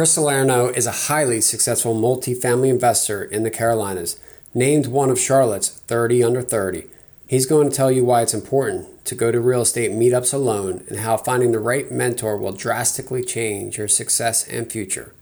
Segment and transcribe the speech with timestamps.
[0.00, 4.18] Chris Salerno is a highly successful multifamily investor in the Carolinas,
[4.54, 6.86] named one of Charlotte's 30 under 30.
[7.26, 10.84] He's going to tell you why it's important to go to real estate meetups alone
[10.88, 15.12] and how finding the right mentor will drastically change your success and future.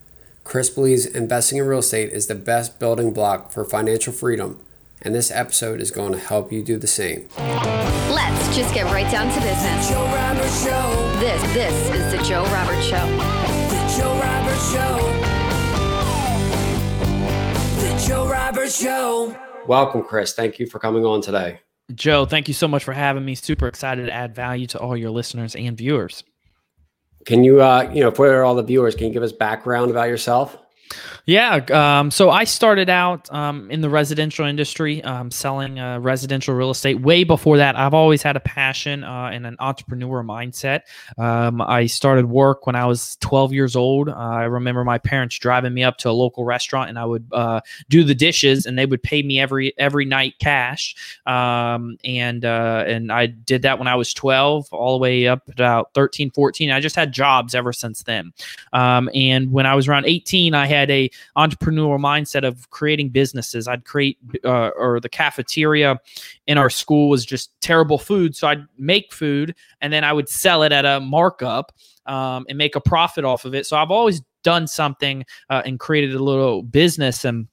[0.45, 4.61] Chris believes investing in real estate is the best building block for financial freedom,
[5.03, 7.29] and this episode is going to help you do the same.
[7.37, 9.91] Let's just get right down to business.
[9.91, 11.19] Joe Roberts Show.
[11.19, 13.38] This this is the Joe Roberts Show.
[14.69, 14.99] The Joe Show.
[17.81, 19.37] The Joe Roberts Show.
[19.67, 20.35] Welcome, Chris.
[20.35, 21.61] Thank you for coming on today.
[21.95, 23.35] Joe, thank you so much for having me.
[23.35, 26.23] Super excited to add value to all your listeners and viewers.
[27.25, 30.09] Can you, uh, you know, for all the viewers, can you give us background about
[30.09, 30.59] yourself?
[31.29, 31.57] Yeah.
[31.75, 36.71] Um, so I started out um, in the residential industry, um, selling uh, residential real
[36.71, 37.03] estate.
[37.03, 40.85] Way before that, I've always had a passion uh, and an entrepreneur mindset.
[41.19, 44.09] Um, I started work when I was 12 years old.
[44.09, 47.27] Uh, I remember my parents driving me up to a local restaurant, and I would
[47.33, 50.97] uh, do the dishes, and they would pay me every every night cash.
[51.27, 55.47] Um, and uh, and I did that when I was 12, all the way up
[55.51, 56.71] about 13, 14.
[56.71, 58.33] I just had jobs ever since then.
[58.73, 63.69] Um, and when I was around 18, I had a entrepreneurial mindset of creating businesses.
[63.69, 65.99] I'd create uh, or the cafeteria
[66.47, 70.29] in our school was just terrible food, so I'd make food and then I would
[70.29, 71.73] sell it at a markup
[72.07, 73.67] um, and make a profit off of it.
[73.67, 77.49] So I've always done something uh, and created a little business and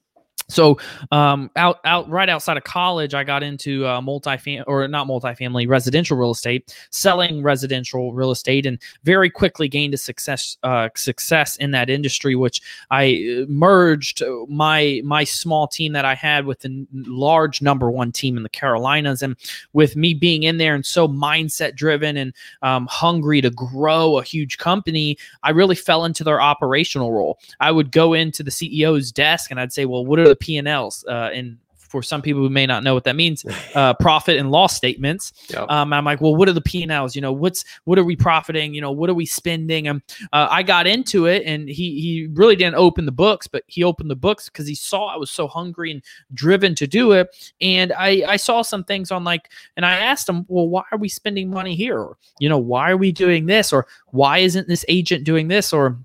[0.48, 0.78] so
[1.12, 5.68] um, out out right outside of college, I got into uh, multifamily or not multifamily
[5.68, 11.56] residential real estate, selling residential real estate, and very quickly gained a success uh, success
[11.58, 12.36] in that industry.
[12.36, 17.90] Which I uh, merged my my small team that I had with the large number
[17.90, 19.36] one team in the Carolinas, and
[19.74, 24.24] with me being in there and so mindset driven and um, hungry to grow a
[24.24, 27.40] huge company, I really fell into their operational role.
[27.60, 30.46] I would go into the CEO's desk and I'd say, "Well, what are the the
[30.46, 31.06] P and Ls.
[31.08, 34.52] Uh, and for some people who may not know what that means, uh, profit and
[34.52, 35.32] loss statements.
[35.50, 35.70] Yep.
[35.70, 37.16] Um, I'm like, well, what are the P and Ls?
[37.16, 38.74] You know, what's what are we profiting?
[38.74, 39.88] You know, what are we spending?
[39.88, 40.02] And
[40.34, 43.84] uh, I got into it, and he he really didn't open the books, but he
[43.84, 46.02] opened the books because he saw I was so hungry and
[46.34, 47.54] driven to do it.
[47.62, 50.98] And I I saw some things on like, and I asked him, well, why are
[50.98, 51.98] we spending money here?
[51.98, 53.72] Or, you know, why are we doing this?
[53.72, 55.72] Or why isn't this agent doing this?
[55.72, 55.98] Or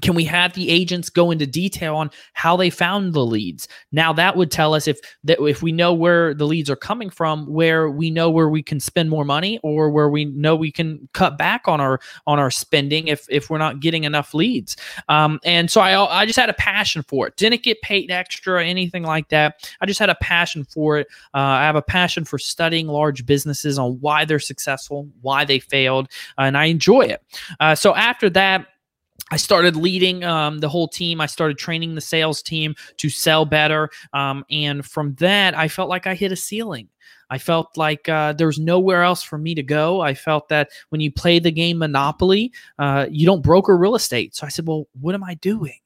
[0.00, 3.68] can we have the agents go into detail on how they found the leads?
[3.92, 7.10] Now that would tell us if that if we know where the leads are coming
[7.10, 10.70] from where we know where we can spend more money or where we know we
[10.70, 14.76] can cut back on our on our spending if if we're not getting enough leads.
[15.08, 17.36] Um, and so I, I just had a passion for it.
[17.36, 19.68] Didn't get paid extra or anything like that.
[19.80, 21.08] I just had a passion for it.
[21.34, 25.58] Uh, i have a passion for studying large businesses on why they're successful why they
[25.58, 26.08] failed
[26.38, 27.22] and i enjoy it.
[27.58, 28.66] Uh, so after that
[29.30, 31.20] I started leading um, the whole team.
[31.20, 33.90] I started training the sales team to sell better.
[34.12, 36.88] Um, and from that, I felt like I hit a ceiling.
[37.30, 40.00] I felt like uh, there was nowhere else for me to go.
[40.00, 44.34] I felt that when you play the game Monopoly, uh, you don't broker real estate.
[44.34, 45.78] So I said, well, what am I doing?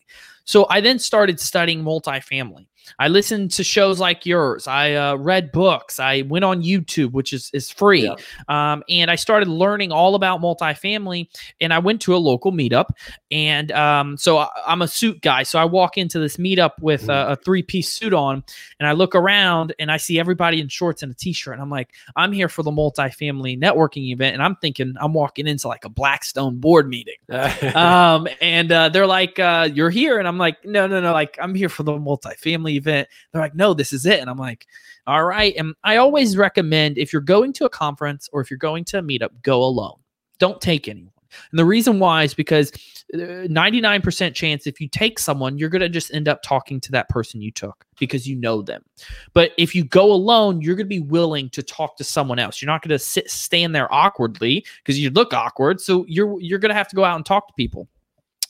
[0.44, 2.66] So I then started studying multifamily.
[2.98, 4.66] I listened to shows like yours.
[4.66, 5.98] I uh, read books.
[5.98, 8.14] I went on YouTube, which is is free, yeah.
[8.48, 11.28] um, and I started learning all about multifamily.
[11.60, 12.86] And I went to a local meetup,
[13.30, 15.42] and um, so I, am a suit guy.
[15.42, 18.44] So I walk into this meetup with a, a three piece suit on,
[18.78, 21.54] and I look around and I see everybody in shorts and a t shirt.
[21.54, 25.46] And I'm like, I'm here for the multifamily networking event, and I'm thinking I'm walking
[25.46, 27.16] into like a Blackstone board meeting.
[27.74, 31.12] um, and uh, they're like, uh, "You're here," and I'm like, "No, no, no!
[31.12, 33.08] Like I'm here for the multifamily." Event.
[33.32, 34.20] They're like, no, this is it.
[34.20, 34.66] And I'm like,
[35.06, 35.54] all right.
[35.56, 38.98] And I always recommend if you're going to a conference or if you're going to
[38.98, 39.98] a meetup, go alone.
[40.38, 41.14] Don't take anyone.
[41.50, 42.72] And the reason why is because
[43.12, 46.92] 99% uh, chance if you take someone, you're going to just end up talking to
[46.92, 48.84] that person you took because you know them.
[49.32, 52.60] But if you go alone, you're going to be willing to talk to someone else.
[52.60, 55.80] You're not going to sit stand there awkwardly because you look awkward.
[55.80, 57.88] So you're you're going to have to go out and talk to people.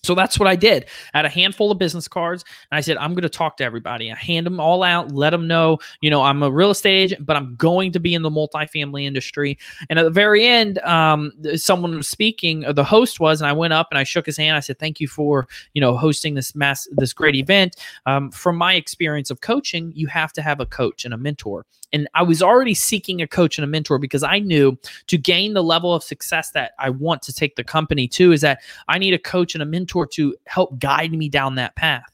[0.04, 0.86] So that's what I did.
[1.12, 3.64] I had a handful of business cards, and I said, I'm going to talk to
[3.64, 4.10] everybody.
[4.10, 7.26] I hand them all out, let them know, you know, I'm a real estate agent,
[7.26, 9.58] but I'm going to be in the multifamily industry.
[9.88, 13.72] And at the very end, um, someone was speaking, the host was, and I went
[13.72, 14.56] up and I shook his hand.
[14.56, 17.76] I said, Thank you for, you know, hosting this mass, this great event.
[18.06, 21.64] Um, from my experience of coaching, you have to have a coach and a mentor.
[21.94, 24.76] And I was already seeking a coach and a mentor because I knew
[25.06, 28.40] to gain the level of success that I want to take the company to is
[28.40, 32.10] that I need a coach and a mentor to help guide me down that path.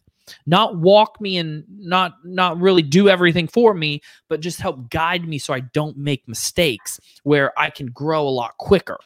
[0.47, 5.27] Not walk me and not not really do everything for me but just help guide
[5.27, 8.97] me so i don't make mistakes where i can grow a lot quicker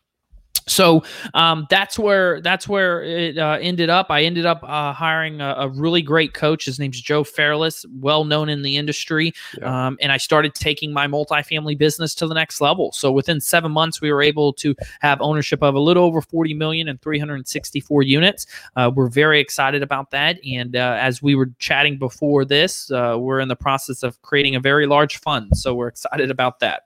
[0.66, 1.02] so
[1.34, 4.06] um, that's where that's where it uh, ended up.
[4.10, 6.64] I ended up uh, hiring a, a, really great coach.
[6.64, 9.86] His name's Joe Fairless, well known in the industry, yeah.
[9.86, 12.92] um, and I started taking my multifamily business to the next level.
[12.92, 16.54] So within seven months, we were able to have ownership of a little over 40
[16.54, 18.46] million and 364 units.
[18.76, 23.16] Uh, we're very excited about that, and uh, as we were chatting before this, uh,
[23.18, 25.56] we're in the process of creating a very large fund.
[25.56, 26.83] So we're excited about that.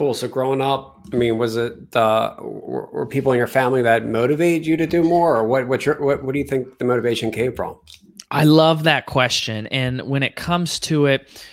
[0.00, 0.14] Cool.
[0.14, 4.66] So growing up, I mean, was it were, were, people in your family that motivated
[4.66, 5.68] you to do more, or what?
[5.68, 6.24] What, your, what?
[6.24, 7.76] What do you think the motivation came from?
[8.30, 11.44] I love that question, and when it comes to it,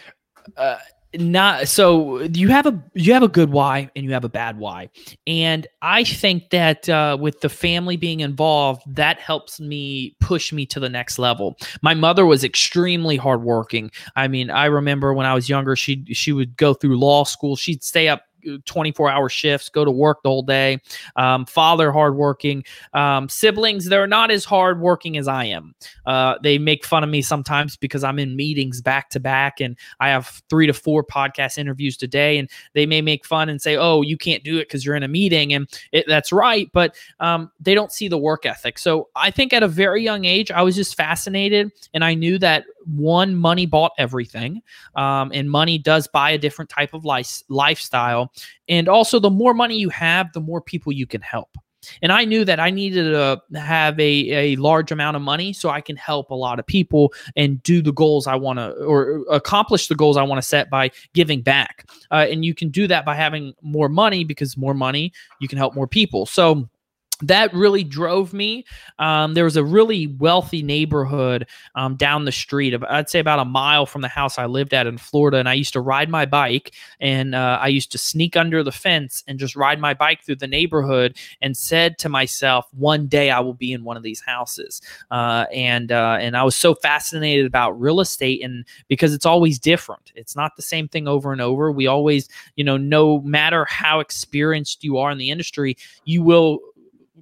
[0.55, 0.77] uh,
[1.15, 4.57] not so you have a you have a good why and you have a bad
[4.57, 4.91] why,
[5.25, 10.65] and I think that uh, with the family being involved, that helps me push me
[10.67, 11.57] to the next level.
[11.81, 13.91] My mother was extremely hardworking.
[14.15, 17.57] I mean, I remember when I was younger, she she would go through law school.
[17.57, 18.21] She'd stay up
[18.65, 20.79] 24 hour shifts, go to work the whole day.
[21.15, 22.63] Um, father, hardworking.
[22.93, 25.75] Um, siblings, they're not as hardworking as I am.
[26.05, 29.77] Uh, they make fun of me sometimes because I'm in meetings back to back and
[29.99, 32.37] I have three to four podcast interviews today.
[32.37, 35.03] And they may make fun and say, oh, you can't do it because you're in
[35.03, 35.53] a meeting.
[35.53, 36.69] And it, that's right.
[36.73, 38.77] But um, they don't see the work ethic.
[38.79, 42.37] So I think at a very young age, I was just fascinated and I knew
[42.39, 44.61] that one, money bought everything,
[44.95, 48.31] um, and money does buy a different type of life, lifestyle.
[48.67, 51.57] And also, the more money you have, the more people you can help.
[52.01, 55.69] And I knew that I needed to have a, a large amount of money so
[55.69, 59.23] I can help a lot of people and do the goals I want to or
[59.31, 61.85] accomplish the goals I want to set by giving back.
[62.11, 65.57] Uh, and you can do that by having more money because more money, you can
[65.57, 66.25] help more people.
[66.25, 66.67] So,
[67.21, 68.65] that really drove me.
[68.99, 73.45] Um, there was a really wealthy neighborhood um, down the street, I'd say about a
[73.45, 75.37] mile from the house I lived at in Florida.
[75.37, 78.71] And I used to ride my bike and uh, I used to sneak under the
[78.71, 83.31] fence and just ride my bike through the neighborhood and said to myself, one day
[83.31, 84.81] I will be in one of these houses.
[85.09, 89.59] Uh, and, uh, and I was so fascinated about real estate and because it's always
[89.59, 90.11] different.
[90.15, 91.71] It's not the same thing over and over.
[91.71, 96.59] We always, you know, no matter how experienced you are in the industry, you will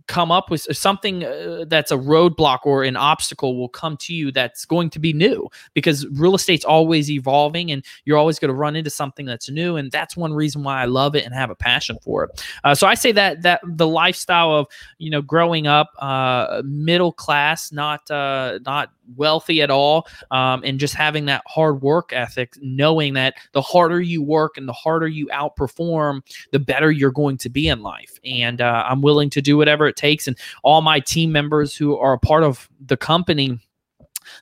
[0.08, 4.32] come up with something uh, that's a roadblock or an obstacle will come to you
[4.32, 8.56] that's going to be new because real estate's always evolving and you're always going to
[8.56, 11.50] run into something that's new and that's one reason why I love it and have
[11.50, 12.44] a passion for it.
[12.64, 14.68] Uh, so I say that that the lifestyle of
[14.98, 20.80] you know growing up uh, middle class, not uh, not wealthy at all, um, and
[20.80, 25.08] just having that hard work ethic, knowing that the harder you work and the harder
[25.08, 26.22] you outperform,
[26.52, 28.20] the better you're going to be in life.
[28.24, 30.28] And uh, I'm willing to do whatever it takes.
[30.28, 33.60] And all my team members who are a part of the company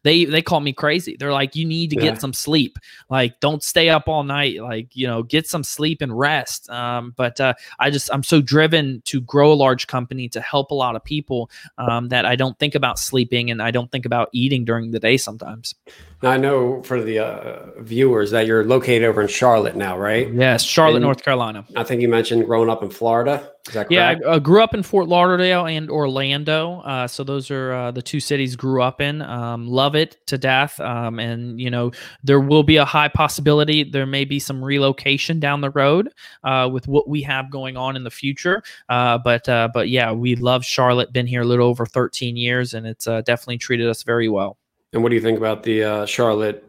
[0.04, 1.16] they they call me crazy.
[1.18, 2.12] They're like, you need to yeah.
[2.12, 2.78] get some sleep.
[3.10, 4.62] Like, don't stay up all night.
[4.62, 6.70] Like, you know, get some sleep and rest.
[6.70, 10.72] Um, but uh, I just I'm so driven to grow a large company to help
[10.72, 14.06] a lot of people um, that I don't think about sleeping and I don't think
[14.06, 15.76] about eating during the day sometimes.
[16.24, 20.34] Now, I know for the uh, viewers that you're located over in Charlotte now, right?
[20.34, 21.66] Yes, Charlotte, and North Carolina.
[21.76, 23.52] I think you mentioned growing up in Florida.
[23.90, 26.80] Yeah, I uh, grew up in Fort Lauderdale and Orlando.
[26.80, 29.22] Uh, so those are uh, the two cities grew up in.
[29.22, 30.80] Um, love it to death.
[30.80, 31.92] Um, and you know
[32.24, 36.10] there will be a high possibility there may be some relocation down the road
[36.46, 38.64] uh, with what we have going on in the future.
[38.88, 41.12] Uh, but uh, but yeah, we love Charlotte.
[41.12, 44.58] Been here a little over 13 years, and it's definitely treated us very well.
[44.94, 46.64] And what do you think about the uh, Charlotte,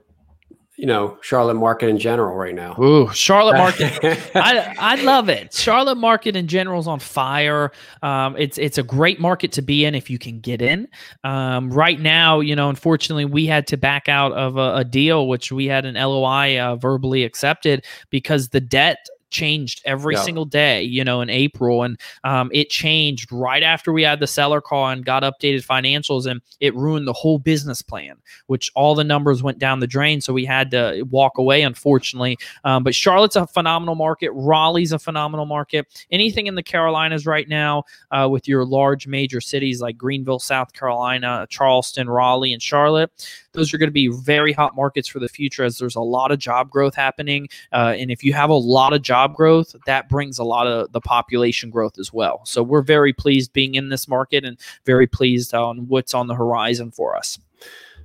[0.76, 2.74] you know, Charlotte market in general right now?
[2.80, 3.92] Ooh, Charlotte market.
[4.34, 5.52] I, I love it.
[5.52, 7.70] Charlotte market in general is on fire.
[8.02, 10.88] Um, it's it's a great market to be in if you can get in.
[11.22, 15.28] Um, right now, you know, unfortunately, we had to back out of a, a deal
[15.28, 20.22] which we had an LOI uh, verbally accepted because the debt changed every yeah.
[20.22, 21.82] single day, you know, in April.
[21.82, 26.26] And um, it changed right after we had the seller call and got updated financials,
[26.26, 30.20] and it ruined the whole business plan, which all the numbers went down the drain.
[30.20, 32.38] So we had to walk away, unfortunately.
[32.62, 34.30] Um, but Charlotte's a phenomenal market.
[34.32, 35.86] Raleigh's a phenomenal market.
[36.12, 40.72] Anything in the Carolinas right now uh, with your large major cities like Greenville, South
[40.72, 43.10] Carolina, Charleston, Raleigh, and Charlotte,
[43.52, 46.30] those are going to be very hot markets for the future as there's a lot
[46.30, 47.48] of job growth happening.
[47.72, 50.92] Uh, and if you have a lot of job growth, that brings a lot of
[50.92, 52.42] the population growth as well.
[52.44, 56.34] So we're very pleased being in this market and very pleased on what's on the
[56.34, 57.38] horizon for us.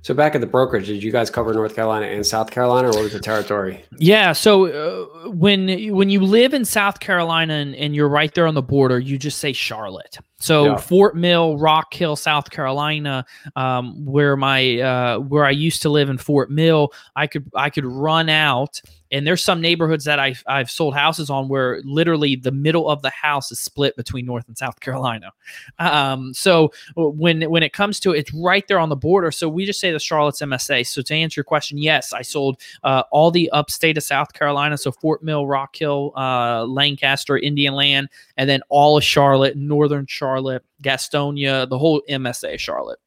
[0.02, 2.92] So back at the brokerage, did you guys cover North Carolina and South Carolina, or
[2.92, 3.84] what was the territory?
[3.98, 4.32] Yeah.
[4.32, 8.54] So uh, when when you live in South Carolina and, and, you're right there on
[8.54, 10.16] the border, you just say Charlotte.
[10.38, 10.76] So Yeah.
[10.78, 16.08] Fort Mill, Rock Hill, South Carolina, um, where my uh, where I used to live
[16.08, 18.80] in Fort Mill, I could I could run out,
[19.12, 23.02] and there's some neighborhoods that I've, I've sold houses on where literally the middle of
[23.02, 25.32] the house is split between North and South Carolina.
[25.78, 29.30] Um, so when when it comes to it, it's right there on the border.
[29.30, 30.86] So we just say the Charlotte's MSA.
[30.86, 34.78] So to answer your question, yes, I sold uh, all the upstate of South Carolina,
[34.78, 40.06] so Fort Mill, Rock Hill, uh, Lancaster, Indian Land, and then all of Charlotte, Northern
[40.06, 42.98] Charlotte, Gastonia, the whole MSA Charlotte.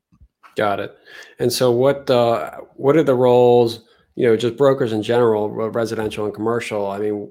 [0.56, 0.96] Got it.
[1.40, 3.82] And so, what uh, what are the roles?
[4.16, 6.88] You know, just brokers in general, residential and commercial.
[6.88, 7.30] I mean,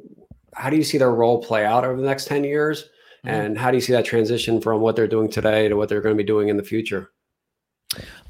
[0.54, 2.88] how do you see their role play out over the next ten years?
[3.24, 3.30] Mhm.
[3.30, 6.00] And how do you see that transition from what they're doing today to what they're
[6.00, 7.10] going to be doing in the future?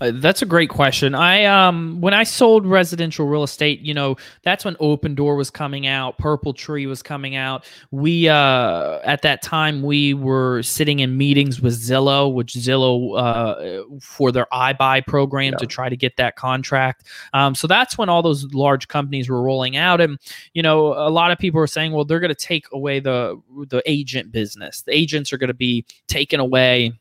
[0.03, 1.15] Uh, that's a great question.
[1.15, 5.87] I um when I sold residential real estate, you know, that's when Opendoor was coming
[5.87, 7.65] out, Purple Tree was coming out.
[7.93, 13.85] We uh at that time we were sitting in meetings with Zillow, which Zillow uh
[14.01, 17.07] for their iBuy program to try to get that contract.
[17.33, 20.19] Um so that's when all those large companies were rolling out and
[20.53, 23.41] you know, a lot of people are saying, well, they're going to take away the
[23.69, 24.83] the agent business.
[24.83, 26.93] The agents are going to be taken away.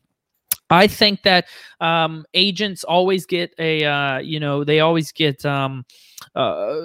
[0.72, 1.48] I think that
[1.80, 5.86] um, agents always get a uh, you know they always get um,
[6.36, 6.82] uh,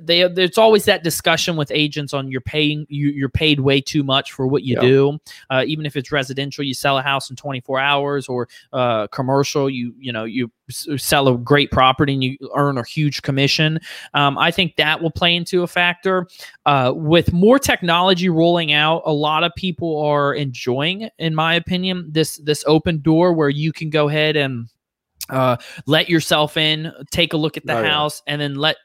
[0.00, 4.02] they there's always that discussion with agents on you're paying you, you're paid way too
[4.02, 4.80] much for what you Yeah.
[4.80, 5.18] do.
[5.48, 9.68] Uh, even if it's residential you sell a house in 24 hours or uh, commercial
[9.70, 13.80] you you know you sell a great property and you earn a huge commission.
[14.14, 16.28] Um, I think that will play into a factor.
[16.66, 22.06] Uh, with more technology rolling out, a lot of people are enjoying, in my opinion,
[22.10, 24.68] this this Opendoor where you can go ahead and
[25.28, 27.88] uh, let yourself in, take a look at the Oh, yeah.
[27.90, 28.76] house, and then let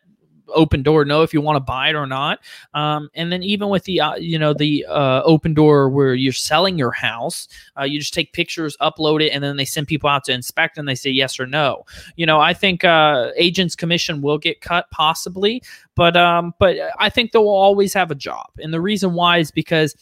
[0.50, 2.40] Opendoor know if you want to buy it or not.
[2.76, 6.78] Um, and then even with the uh, you know the uh, Opendoor where you're selling
[6.78, 7.48] your house
[7.80, 10.78] uh, you just take pictures upload it and then they send people out to inspect
[10.78, 11.84] and they say yes or no.
[12.16, 15.64] You know i think uh, agents commission will get cut possibly
[15.96, 18.46] but um but i think they'll always have a job.
[18.60, 19.96] And the reason why is because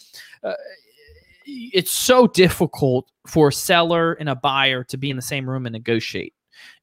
[0.43, 0.53] uh,
[1.45, 5.65] it's so difficult for a seller and a buyer to be in the same room
[5.65, 6.33] and negotiate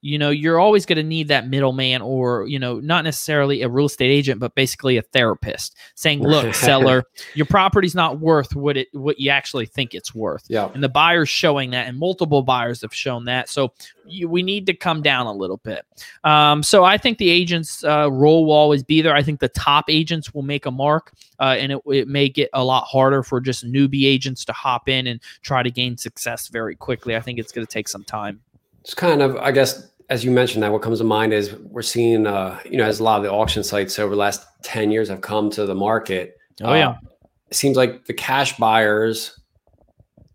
[0.02, 3.68] you know you're always going to need that middleman or you know not necessarily a
[3.68, 7.04] real estate agent but basically a therapist saying look seller
[7.34, 10.44] your property's not worth what it what you actually think it's worth.
[10.48, 10.70] Yeah.
[10.74, 13.48] and the buyer's showing that and multiple buyers have shown that.
[13.48, 13.72] So
[14.06, 15.84] you, we need to come down a little bit.
[16.24, 19.14] Um, so i think the agent's uh, role will always be there.
[19.14, 22.50] I think the top agents will make a mark uh, and it, it may get
[22.52, 26.48] a lot harder for just newbie agents to hop in and try to gain success
[26.48, 27.16] very quickly.
[27.16, 28.40] I think it's going to take some time
[28.80, 31.82] It's kind of, I guess, as you mentioned, that what comes to mind is we're
[31.82, 34.90] seeing, uh, you know, as a lot of the auction sites over the last 10
[34.90, 36.36] years have come to the market.
[36.62, 36.90] Oh, yeah.
[36.90, 36.96] uh,
[37.48, 39.38] It seems like the cash buyers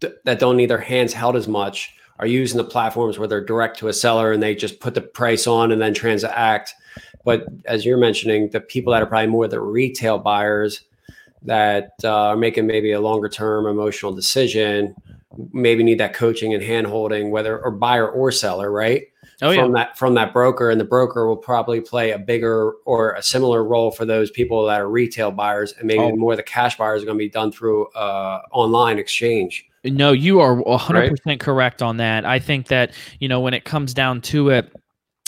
[0.01, 3.43] th- that don't need their hands held as much are using the platforms where they're
[3.43, 6.73] direct to a seller and they just put the price on and then transact.
[7.25, 10.81] But as you're mentioning, the people that are probably more the retail buyers
[11.41, 14.95] that uh, are making maybe a longer term emotional decision
[15.51, 19.03] maybe need that coaching and hand holding whether or buyer or seller right
[19.41, 22.71] oh yeah from that from that broker and the broker will probably play a bigger
[22.85, 26.15] or a similar role for those people that are retail buyers and maybe Oh.
[26.15, 30.39] more the cash buyers are going to be done through uh, online exchange No, you
[30.39, 32.25] are 100% correct on that.
[32.25, 34.73] I think that, you know, when it comes down to it,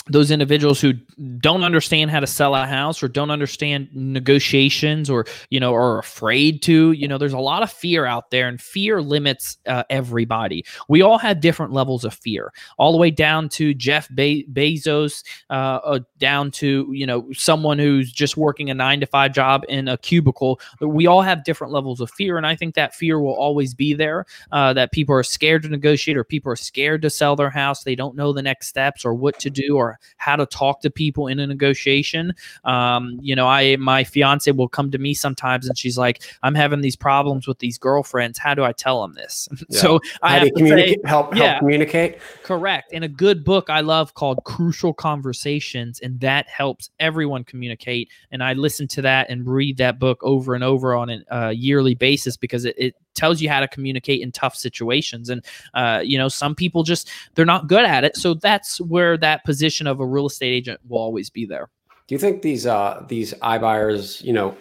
[0.08, 0.94] those individuals who
[1.38, 5.98] don't understand how to sell a house or don't understand negotiations or you know are
[5.98, 9.84] afraid to you know there's a lot of fear out there and fear limits uh,
[9.90, 10.64] everybody.
[10.88, 15.22] We all have different levels of fear all the way down to jeff Be- bezos
[15.50, 15.52] uh,
[15.84, 19.88] uh, down to you know someone who's just working a nine to five job in
[19.88, 20.60] a cubicle.
[20.80, 23.94] We all have different levels of fear and i think that fear will always be
[23.94, 27.50] there uh, that people are scared to negotiate or people are scared to sell their
[27.50, 27.84] house.
[27.84, 30.90] They don't know the next steps or what to do or how to talk to
[30.90, 32.32] people in a negotiation
[32.64, 36.54] um, you know i my fiance will come to me sometimes and she's like i'm
[36.54, 40.38] having these problems with these girlfriends how do i tell them this so i how
[40.40, 41.44] do have to say communicate help yeah.
[41.44, 42.92] help communicate Correct.
[42.92, 48.08] And a good book I love called Crucial Conversations, and that helps everyone communicate.
[48.30, 51.48] And I listen to that and read that book over and over on a uh,
[51.50, 55.28] yearly basis because it, it tells you how to communicate in tough situations.
[55.28, 55.44] And,
[55.74, 58.16] uh, you know, some people just, they're not good at it.
[58.16, 61.68] So that's where that position of a real estate agent will always be there.
[62.08, 64.56] do you think these uh these iBuyers, you know,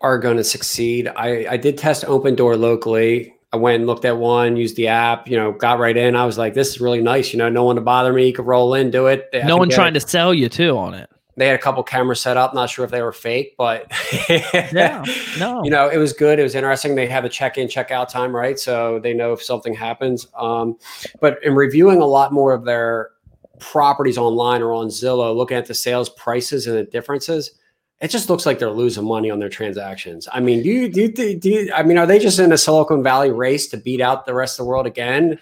[0.00, 1.08] are going to succeed?
[1.16, 3.34] I I did test Opendoor locally.
[3.52, 6.14] I went and looked at one, used the app, you know, got right in.
[6.16, 7.32] I was like, this is really nice.
[7.32, 8.26] You know, no one to bother me.
[8.26, 9.26] You could roll in, do it.
[9.32, 10.00] No one trying it.
[10.00, 11.08] to sell you too on it.
[11.38, 12.52] They had a couple cameras set up.
[12.52, 13.90] Not sure if they were fake, but
[14.28, 15.04] Yeah,
[15.38, 15.62] no.
[15.64, 16.38] you know, it was good.
[16.38, 16.94] It was interesting.
[16.94, 18.58] They have a check-in, check-out time, right?
[18.58, 20.26] So they know if something happens.
[20.36, 20.76] Um,
[21.20, 23.10] but in reviewing a lot more of their
[23.60, 27.52] properties online or on Zillow, looking at the sales prices and the differences,
[28.00, 30.28] it just looks like they're losing money on their transactions.
[30.32, 32.58] I mean, do you, do you, do you I mean, are they just in a
[32.58, 35.38] Silicon Valley race to beat out the rest of the world again?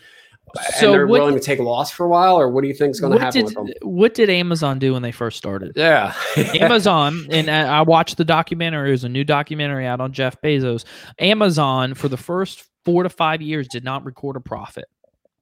[0.78, 2.68] So and they're what- willing to take a loss for a while, or what do
[2.68, 3.68] you think is going to happen did with them?
[3.82, 5.72] what did Amazon do when they first started?
[5.76, 8.88] Yeah, Amazon, and I I watched the documentary.
[8.88, 10.84] It was a new documentary out on Jeff Bezos.
[11.18, 14.86] Amazon, for the first four to five years, did not record a profit.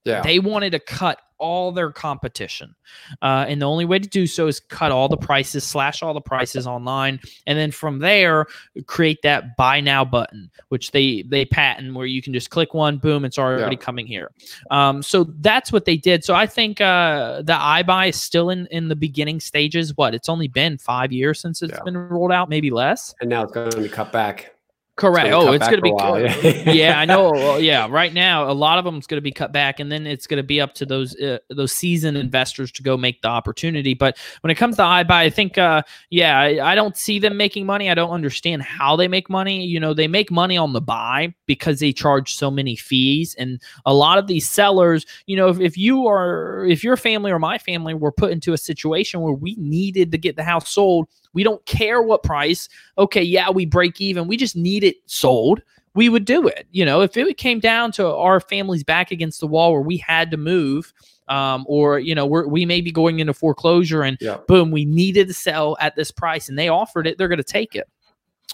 [0.03, 2.73] yeah, They wanted to cut all their competition,
[3.21, 6.13] uh, and the only way to do so is cut all the prices, slash all
[6.13, 8.45] the prices online, and then from there
[8.85, 12.97] create that buy now button, which they they patent, where you can just click one,
[12.97, 13.81] boom, it's already Yeah.
[13.81, 14.31] coming here.
[14.71, 16.23] Um, so that's what they did.
[16.23, 19.95] So I think uh, the iBuy is still in in the beginning stages.
[19.97, 21.83] What it's only been five years since it's Yeah.
[21.83, 23.13] been rolled out, maybe less.
[23.21, 24.54] and now it's going to be cut back.
[24.97, 25.29] Correct.
[25.29, 25.91] gonna Oh, it's going to be.
[25.91, 26.71] while, yeah.
[26.71, 26.99] yeah.
[26.99, 27.31] I know.
[27.31, 29.91] Well, yeah, right now a lot of them is going to be cut back, and
[29.91, 33.21] then it's going to be up to those uh, those seasoned investors to go make
[33.21, 33.93] the opportunity.
[33.93, 37.35] But when it comes to iBuy, I think, uh, yeah, I, I don't see them
[37.35, 37.89] making money.
[37.89, 39.65] I don't understand how they make money.
[39.65, 43.61] You know, they make money on the buy because they charge so many fees, and
[43.85, 47.39] a lot of these sellers, you know, if, if you are, if your family or
[47.39, 51.09] my family were put into a situation where we needed to get the house sold,
[51.35, 54.27] we don't care what price okay, yeah, we break even.
[54.27, 55.61] We just need it sold.
[55.93, 56.67] We would do it.
[56.71, 59.97] You know, if it came down to our family's back against the wall where we
[59.97, 60.91] had to move,
[61.27, 64.37] um, or you know, we're, we may be going into foreclosure and Yeah.
[64.47, 67.43] boom, we needed to sell at this price and they offered it, they're going to
[67.43, 67.87] take it.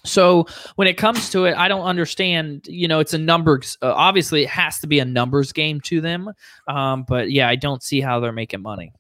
[0.03, 2.65] So when it comes to it, I don't understand.
[2.67, 3.77] You know, it's a numbers.
[3.81, 6.31] Uh, obviously, it has to be a numbers game to them.
[6.67, 8.93] Um, but yeah, I don't see how they're making money.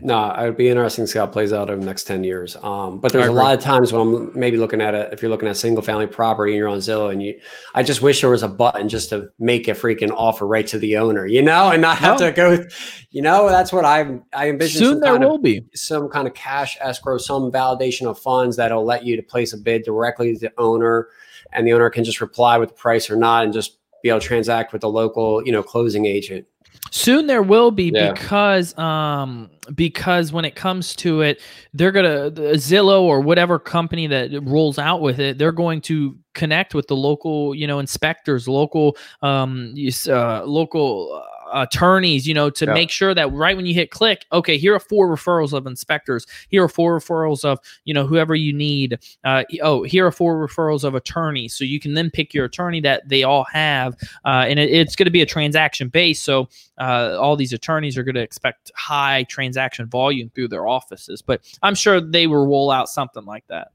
[0.00, 2.24] No, it would be interesting to see how it plays out over the next 10
[2.24, 2.56] years.
[2.62, 5.30] Um, but there's a lot of times when I'm maybe looking at it, if you're
[5.30, 7.38] looking at single family property and you're on Zillow and you,
[7.74, 10.78] I just wish there was a button just to make a freaking offer right to
[10.78, 12.26] the owner, you know, and not have No.
[12.30, 12.64] to go,
[13.10, 15.62] you know, that's what I, I envision Soon some there kind, will of, be.
[15.74, 19.58] some kind of cash escrow, some validation of funds that'll let you to place a
[19.58, 21.08] bid directly to the owner
[21.52, 24.20] and the owner can just reply with the price or not and just be able
[24.20, 26.46] to transact with the local, you know, closing agent.
[26.90, 28.12] Soon there will be Yeah.
[28.12, 31.40] because um because when it comes to it,
[31.72, 36.74] they're gonna Zillow or whatever company that rolls out with it, they're going to connect
[36.74, 42.50] with the local you know inspectors, local um you uh, local uh, attorneys, you know,
[42.50, 42.74] to Yeah.
[42.74, 46.26] make sure that right when you hit click, okay, here are four referrals of inspectors,
[46.48, 48.98] here are four referrals of you know whoever you need.
[49.24, 52.80] Uh, oh, here are four referrals of attorneys, so you can then pick your attorney
[52.80, 56.20] that they all have, uh, and it, it's going to be a transaction base.
[56.20, 61.22] So uh, all these attorneys are going to expect high transaction volume through their offices.
[61.22, 63.68] But I'm sure they will roll out something like that.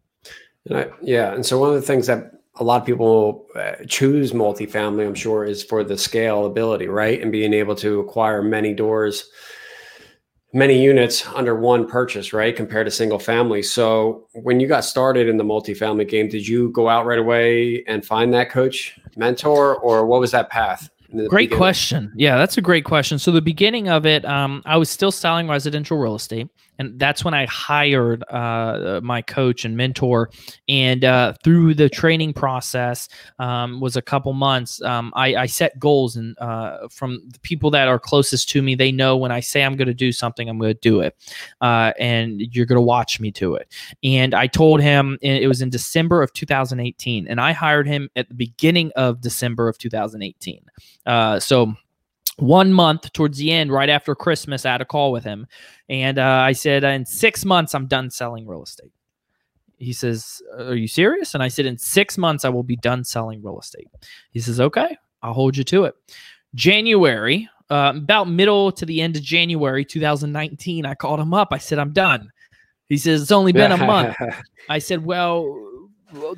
[0.69, 3.73] And I, yeah, and so one of the things that a lot of people uh,
[3.87, 8.73] choose multifamily, I'm sure, is for the scalability, right, and being able to acquire many
[8.73, 9.29] doors,
[10.53, 13.61] many units under one purchase, right, compared to single family.
[13.61, 17.83] So when you got started in the multifamily game, did you go out right away
[17.87, 20.89] and find that coach, mentor, or what was that path?
[21.09, 21.57] Great beginning?
[21.57, 22.13] question.
[22.15, 23.17] Yeah, that's a great question.
[23.17, 27.23] So the beginning of it, um, I was still selling residential real estate, and that's
[27.23, 30.29] when I hired uh, my coach and mentor.
[30.67, 33.09] And uh, through the training process,
[33.39, 34.81] um, was a couple months.
[34.81, 38.75] Um, I, I set goals, and uh, from the people that are closest to me,
[38.75, 41.15] they know when I say I'm going to do something, I'm going to do it,
[41.61, 43.71] uh, and you're going to watch me do it.
[44.03, 48.27] And I told him it was in December of 2018, and I hired him at
[48.27, 50.61] the beginning of December of 2018.
[51.05, 51.73] Uh, so
[52.37, 55.47] one month towards the end, right after Christmas, I had a call with him,
[55.89, 58.91] and uh, I said, "In six months, I'm done selling real estate."
[59.77, 63.03] He says, "Are you serious?" And I said, "In six months, I will be done
[63.03, 63.89] selling real estate."
[64.31, 65.95] He says, "Okay, I'll hold you to it."
[66.55, 71.49] January, uh, about middle to the end of January 2019, I called him up.
[71.51, 72.31] I said, "I'm done."
[72.87, 74.15] He says, "It's only been a month."
[74.69, 75.45] I said, well,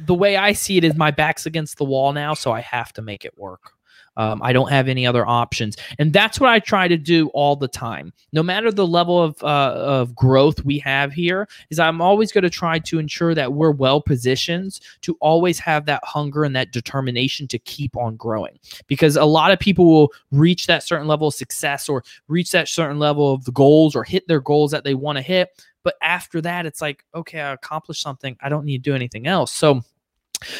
[0.06, 2.94] the way I see it is my back's against the wall now, so I have
[2.94, 3.74] to make it work.
[4.20, 7.56] Um, I don't have any other options, and that's what I try to do all
[7.56, 8.14] the time.
[8.34, 12.44] No matter the level of uh, of growth we have here, is I'm always going
[12.44, 16.72] to try to ensure that we're well positioned to always have that hunger and that
[16.72, 18.60] determination to keep on growing.
[18.88, 22.68] Because a lot of people will reach that certain level of success or reach that
[22.68, 25.50] certain level of the goals or hit their goals that they want to hit,
[25.84, 28.38] but after that, it's like, okay, I accomplished something.
[28.42, 29.52] I don't need to do anything else.
[29.52, 29.82] So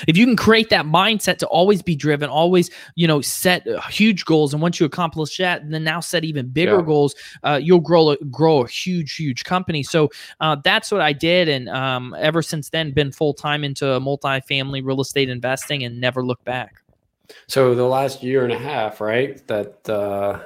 [0.08, 3.80] if you can create that mindset to always be driven always you know set uh,
[3.84, 6.82] huge goals and once you accomplish that then now set even bigger Yeah.
[6.86, 10.10] goals uh, you'll grow a, grow a huge huge company so
[10.42, 15.02] uh, that's what i did and um, ever since then been full-time into multifamily real
[15.02, 16.82] estate investing and never looked back
[17.48, 19.38] So the last year and a half, right?
[19.48, 20.40] That uh,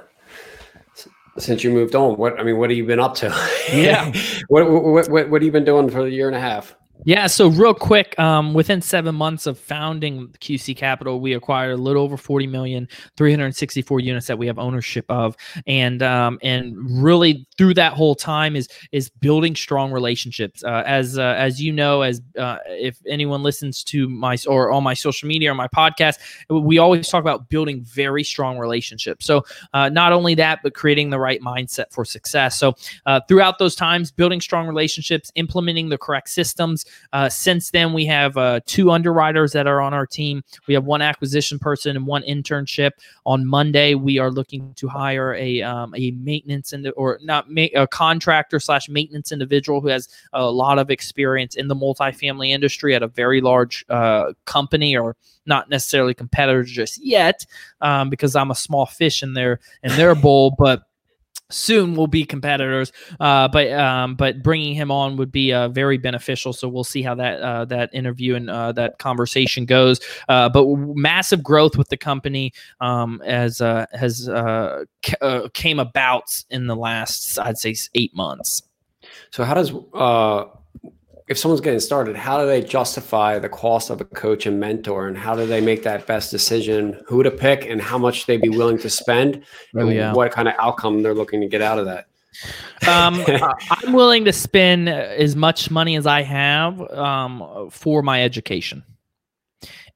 [1.37, 3.27] since you moved on, what I mean, what have you been up to?
[3.71, 4.11] Yeah.
[4.49, 6.75] what, what what what have you been doing for the year and a half?
[7.05, 11.77] Yeah, so real quick, um, within seven months of founding QC Capital, we acquired a
[11.77, 15.35] little over 40 million, 364 units that we have ownership of,
[15.67, 20.63] and um, and really through that whole time is is building strong relationships.
[20.63, 24.83] Uh, as uh, as you know, as uh, if anyone listens to my or on
[24.83, 29.25] my social media or my podcast, we always talk about building very strong relationships.
[29.25, 32.57] So uh, not only that, but creating the right mindset for success.
[32.57, 32.75] So
[33.07, 36.85] uh, throughout those times, building strong relationships, implementing the correct systems.
[37.11, 40.43] Uh, since then, we have uh, two underwriters that are on our team.
[40.67, 42.91] We have one acquisition person and one internship.
[43.25, 47.67] On Monday, we are looking to hire a um, a maintenance and or not ma-
[47.75, 52.95] a contractor slash maintenance individual who has a lot of experience in the multifamily industry
[52.95, 57.45] at a very large uh, company or not necessarily competitors just yet
[57.81, 60.83] um, because I'm a small fish in their in their bowl, but
[61.49, 62.91] soon will be competitors.
[63.19, 66.53] Uh, but um, but bringing him on would be uh, very beneficial.
[66.53, 69.99] So we'll see how that uh, that interview and uh, that conversation goes.
[70.27, 74.85] Uh, but massive growth with the company um, as uh, has uh,
[75.53, 78.63] came about in the last I'd say eight months.
[79.31, 79.73] So how does
[81.33, 85.07] if someone's getting started, how do they justify the cost of a coach and mentor,
[85.07, 88.39] and how do they make that best decision who to pick and how much they'd
[88.39, 89.41] be willing to spend,
[89.73, 90.13] and Oh, yeah.
[90.13, 92.05] what kind of outcome they're looking to get out of that?
[92.87, 98.23] Um, I- I'm willing to spend as much money as I have um, for my
[98.23, 98.83] education.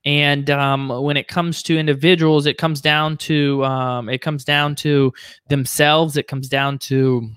[0.05, 4.73] And um, when it comes to individuals, it comes down to um, it comes down
[4.77, 5.13] to
[5.49, 6.17] themselves.
[6.17, 7.29] It comes down to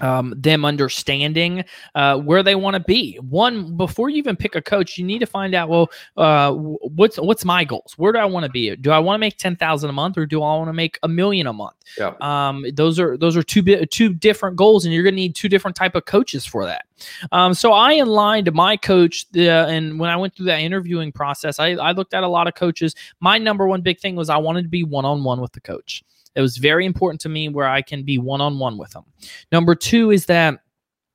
[0.00, 3.16] um, them understanding uh, where they want to be.
[3.16, 7.16] One before you even pick a coach, you need to find out well, uh, what's
[7.18, 7.94] what's my goals?
[7.96, 8.74] Where do I want to be?
[8.76, 10.98] Do I want to make ten thousand a month, or do I want to make
[11.02, 11.76] a million a month?
[11.98, 12.14] Yeah.
[12.20, 15.34] Um, those are those are two bi- two different goals, and you're going to need
[15.34, 16.86] two different type of coaches for that.
[17.32, 21.58] Um, so I aligned my coach, the, and when I went through that interviewing process,
[21.58, 22.94] I, I looked at a lot of coaches.
[23.20, 25.60] My number one big thing was I wanted to be one on one with the
[25.60, 26.04] coach.
[26.34, 29.04] It was very important to me where I can be one on one with them.
[29.52, 30.58] Number two is that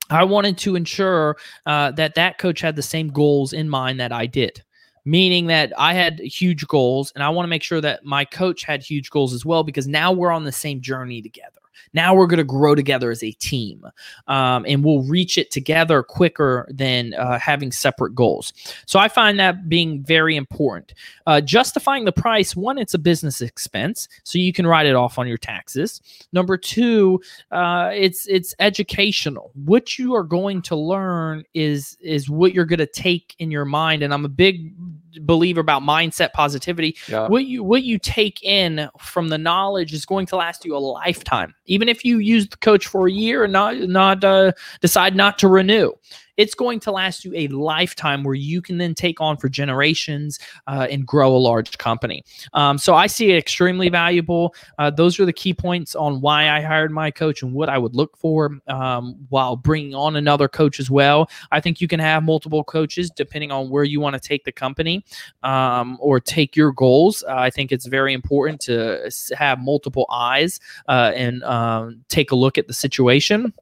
[0.10, 4.12] I wanted to ensure uh, that that coach had the same goals in mind that
[4.12, 4.64] I did.
[5.06, 8.64] Meaning that I had huge goals, and I want to make sure that my coach
[8.64, 11.59] had huge goals as well, because now we're on the same journey together.
[11.94, 13.86] Now we're going to grow together as a team,
[14.28, 18.54] um, and we'll reach it together quicker than uh, having separate goals.
[18.86, 20.94] So I find that being very important.
[21.26, 25.18] Uh, justifying the price, one, it's a business expense, so you can write it off
[25.18, 26.02] on your taxes.
[26.32, 29.52] Number two, uh, it's it's educational.
[29.54, 33.66] What you are going to learn is is what you're going to take in your
[33.66, 34.04] mind.
[34.04, 34.74] And I'm a big
[35.22, 36.98] believer about mindset positivity.
[37.08, 37.28] Yeah.
[37.28, 40.80] What you what you take in from the knowledge is going to last you a
[40.80, 41.56] lifetime.
[41.66, 45.40] Even if you use the coach for a year and not not uh, decide not
[45.40, 45.92] to renew,
[46.40, 50.40] it's going to last you a lifetime where you can then take on for generations
[50.68, 52.24] uh, and grow a large company.
[52.54, 54.56] Um, so I see it extremely valuable.
[54.78, 57.78] Uh, those are the key points on why I hired my coach and what I
[57.78, 61.30] would look for um, while bringing on another coach as well.
[61.52, 64.54] I think you can have multiple coaches depending on where you want to take the
[64.54, 65.04] company
[65.44, 67.22] um, or take your goals.
[67.28, 72.36] Uh, I think it's very important to have multiple eyes uh, and um, take a
[72.36, 73.54] look at the situation.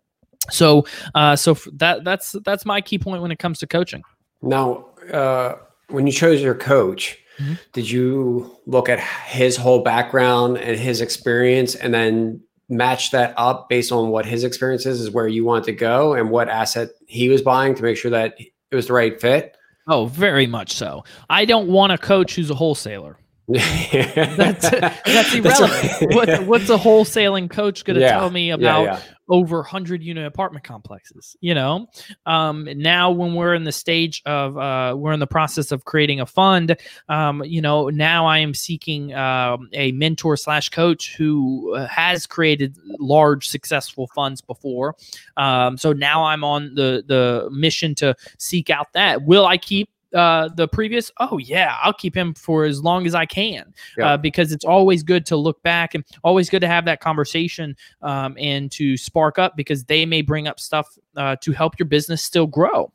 [0.50, 4.04] So, uh, so that that's that's my key point when it comes to coaching.
[4.42, 5.56] Now, uh,
[5.90, 7.58] when you chose your coach, Mhm.
[7.74, 13.70] did you look at his whole background and his experience and then match that up
[13.70, 16.90] based on what his experience is, is where you want to go and what asset
[17.08, 19.56] he was buying to make sure that it was the right fit?
[19.88, 21.04] Oh, very much so.
[21.30, 23.18] I don't want a coach who's a wholesaler.
[23.54, 26.14] That's that's irrelevant.
[26.14, 29.00] what, what's a wholesaling coach going to Yeah, tell me about yeah.
[29.30, 31.88] over 100 unit apartment complexes you know?
[32.26, 36.20] Um, now when we're in the stage of uh, we're in the process of creating
[36.20, 36.76] a fund
[37.08, 42.28] um, you know now i am seeking um, a mentor slash coach who uh, has
[42.28, 44.94] created large successful funds before.
[45.38, 49.22] Um, so now i'm on the the mission to seek out that.
[49.24, 53.14] Will i keep uh, the previous oh yeah i'll keep him for as long as
[53.16, 54.14] i can Yeah.
[54.14, 57.76] uh, because it's always good to look back and always good to have that conversation
[58.02, 61.88] um, and to spark up because they may bring up stuff uh, to help your
[61.88, 62.92] business still grow.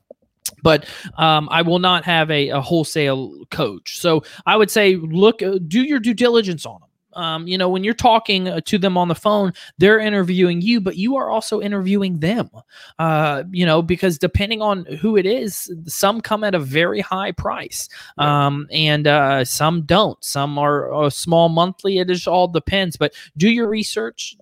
[0.62, 0.86] but
[1.18, 3.98] um, I will not have a, a wholesale coach.
[3.98, 6.88] So I would say, look, uh, do your due diligence on them.
[7.14, 10.80] Um, you know, when you're talking uh, to them on the phone, they're interviewing you,
[10.80, 12.50] but you are also interviewing them.
[12.98, 17.32] Uh, you know, because depending on who it is, some come at a very high
[17.32, 20.22] price, um, and uh, some don't.
[20.24, 21.98] Some are a small monthly.
[21.98, 22.96] It just all depends.
[22.96, 24.36] But do your research.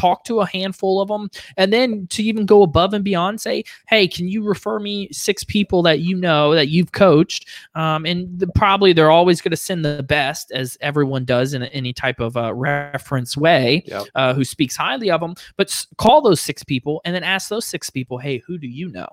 [0.00, 3.64] Talk to a handful of them, and then to even go above and beyond, say,
[3.86, 8.38] "Hey, can you refer me six people that you know that you've coached?" Um, and
[8.38, 12.18] the, probably they're always going to send the best, as everyone does in any type
[12.18, 14.04] of uh, reference way, Yep.
[14.14, 15.34] uh, who speaks highly of them.
[15.58, 18.88] But call those six people, and then ask those six people, "Hey, who do you
[18.88, 19.08] know?"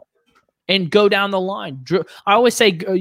[0.70, 1.84] And go down the line.
[2.26, 2.98] I always say go,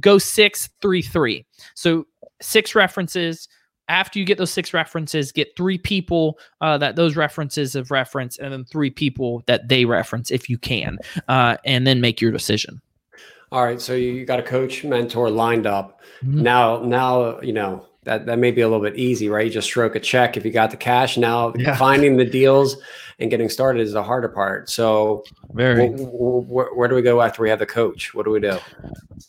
[0.00, 1.46] go six, three, three.
[1.74, 2.06] So
[2.40, 3.48] six references
[3.88, 8.38] after you get those six references, get three people uh, that those references have referenced,
[8.38, 10.98] and then three people that they reference if you can,
[11.28, 12.80] uh, and then make your decision.
[13.50, 16.02] All right, so you got a coach mentor lined up.
[16.22, 16.42] Mhm.
[16.42, 19.44] Now, now you know that that may be a little bit easy, right?
[19.46, 21.16] You just stroke a check if you got the cash.
[21.16, 21.76] Now, Yeah.
[21.76, 22.76] finding the deals
[23.20, 24.70] and getting started is the harder part.
[24.70, 25.88] So, Very.
[25.88, 28.14] wh- wh- wh- where do we go after we have the coach?
[28.14, 28.56] What do we do?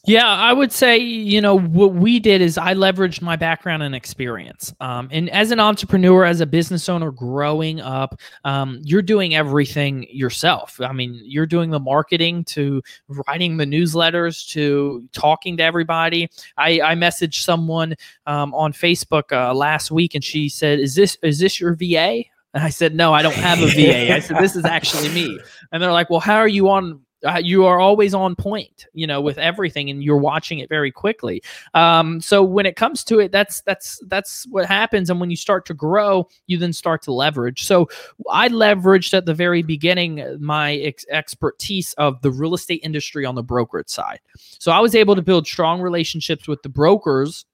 [0.06, 3.96] Yeah, I would say, you know, what we did is I leveraged my background and
[3.96, 4.72] experience.
[4.80, 10.06] Um, and as an entrepreneur, as a business owner growing up, um, you're doing everything
[10.12, 10.80] yourself.
[10.80, 12.84] I mean, you're doing the marketing to
[13.28, 16.30] writing the newsletters to talking to everybody.
[16.58, 17.96] I, I messaged someone
[18.28, 22.24] um, on Facebook uh, last week and she said, Is this is this your VA?
[22.54, 24.14] And I said, No, I don't have a VA.
[24.14, 25.40] I said, This is actually me.
[25.72, 29.06] And they're like, Well, how are you on uh, you are always on point you
[29.06, 31.42] know with everything and you're watching it very quickly
[31.74, 35.36] um, so when it comes to it that's that's that's what happens and when you
[35.36, 37.88] start to grow you then start to leverage so
[38.32, 43.36] i leveraged at the very beginning my ex- expertise of the real estate industry on
[43.36, 47.46] the brokerage side so i was able to build strong relationships with the brokers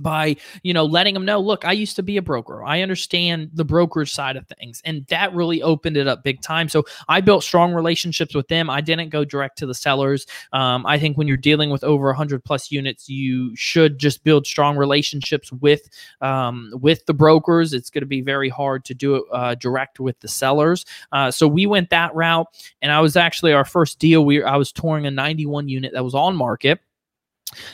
[0.00, 2.64] by you know letting them know look i used to be a broker.
[2.64, 4.80] I understand the brokerage side of things.
[4.84, 6.68] And that really opened it up big time.
[6.68, 8.70] So i built strong relationships with them.
[8.70, 10.26] I didn't go direct to the sellers.
[10.52, 14.46] Um, i think when you're dealing with over 100 plus units you should just build
[14.46, 15.88] strong relationships with
[16.20, 17.72] um, with the brokers.
[17.72, 20.84] It's going to be very hard to do it uh, direct with the sellers.
[21.12, 22.46] Uh, so we went that route
[22.80, 26.04] and i was actually our first deal we i was touring a 91 unit that
[26.04, 26.80] was on market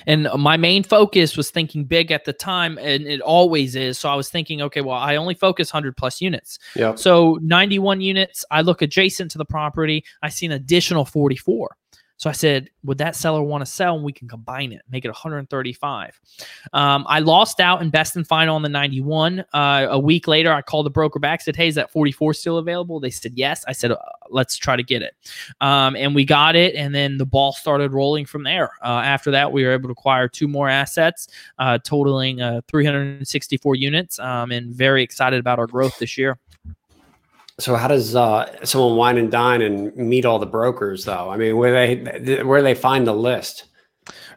[0.06, 3.98] and my main focus was thinking big at the time and it always is.
[3.98, 6.58] So i was thinking okay well i only focus 100 plus units.
[6.76, 6.98] Yep.
[6.98, 10.04] so 91 units i look adjacent to the property.
[10.22, 11.76] I see an additional 44
[12.18, 13.96] so i said would that seller want to sell?
[13.96, 16.20] And we can combine it make it 135
[16.74, 20.52] um, i lost out in best and final on the 91 uh, a week later
[20.52, 22.98] i called the broker back said hey is that 44 still available?
[22.98, 23.64] They said yes.
[23.68, 23.98] I said uh,
[24.30, 25.14] let's try to get it.
[25.60, 28.70] Um, and we got it and then the ball started rolling from there.
[28.82, 31.28] Uh, after that we were able to acquire two more assets
[31.58, 34.18] uh, totaling uh, 364 units.
[34.18, 36.38] Um, and very excited about our growth this year
[37.60, 41.28] So, how does uh, someone wine and dine and meet all the brokers, though?
[41.28, 43.64] I mean, where they where they find the list?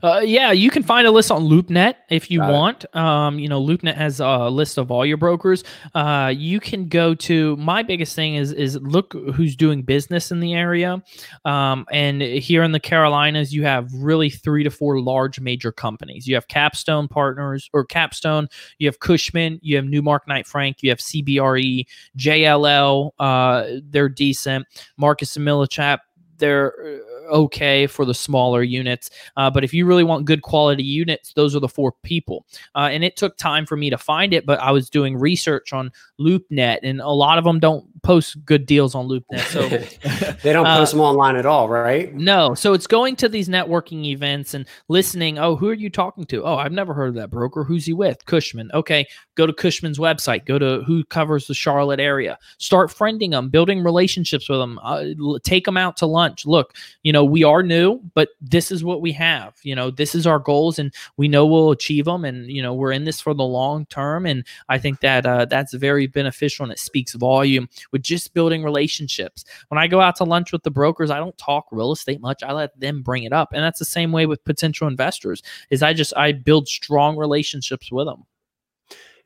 [0.04, 2.96] Uh, yeah, you can find a list on LoopNet if you Got want.
[2.96, 5.64] Um, you know, LoopNet has a list of all your brokers.
[5.94, 10.40] Uh, you can go to my biggest thing is is look who's doing business in
[10.40, 11.02] the area.
[11.46, 16.28] Um, and here in the Carolinas, you have really three to four large major companies.
[16.28, 18.48] You have Capstone Partners or Capstone.
[18.80, 19.60] You have Cushman.
[19.62, 20.78] You have Newmark Knight Frank.
[20.82, 21.86] You have CBRE,
[22.18, 23.12] JLL.
[23.20, 24.66] Uh, they're decent.
[24.98, 26.00] Marcus and Millichap.
[26.38, 29.10] They're uh, okay for the smaller units.
[29.38, 32.46] Uh, but if you really want good quality units, those are the four people.
[32.76, 35.74] Uh, and it took time for me to find it, but I was doing research
[35.74, 39.40] on LoopNet, and a lot of them don't post good deals on LoopNet.
[39.52, 39.68] So
[40.44, 42.14] they don't Uh, post them online at all, right?
[42.14, 45.38] no, so it's going to these networking events and listening.
[45.40, 46.44] Oh, who are you talking to?
[46.44, 47.64] Oh, I've never heard of that broker.
[47.64, 48.26] Who's he with?
[48.26, 48.72] Cushman.
[48.74, 49.06] Okay,
[49.36, 50.46] go to Cushman's website.
[50.46, 52.38] Go to who covers the Charlotte area.
[52.58, 54.80] Start friending them, building relationships with them.
[54.84, 55.06] Uh,
[55.44, 56.46] take them out to lunch.
[56.46, 59.56] Look, you know we are new, but this is what we have.
[59.64, 62.26] You know this is our goals, and we know we'll achieve them.
[62.26, 64.26] And you know we're in this for the long term.
[64.26, 68.64] And I think that uh, that's very beneficial, and it speaks volume with just building
[68.64, 72.22] relationships when I go out to lunch with the brokers, I don't talk real estate
[72.22, 72.44] much.
[72.44, 73.54] I let them bring it up.
[73.54, 77.92] And that's the same way with potential investors is I just I build strong relationships
[77.92, 78.26] with them.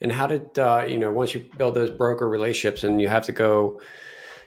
[0.01, 3.25] And how did uh, you know once you build those broker relationships and you have
[3.25, 3.81] to go,